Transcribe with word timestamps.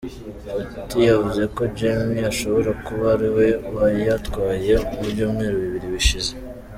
Fatty 0.71 0.97
yavuze 1.09 1.43
ko 1.55 1.61
Jammeh 1.77 2.29
ashobora 2.31 2.71
kuba 2.85 3.05
ari 3.15 3.29
we 3.35 3.47
wayatwaye 3.75 4.73
mu 4.91 5.01
byumweru 5.11 5.55
bibiri 5.63 5.87
bishize. 5.95 6.31